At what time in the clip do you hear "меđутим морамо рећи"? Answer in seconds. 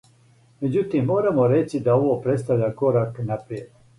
0.65-1.83